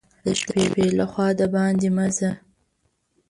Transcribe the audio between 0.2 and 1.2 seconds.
د شپې له